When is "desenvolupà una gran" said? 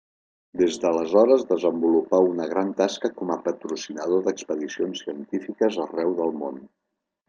1.51-2.73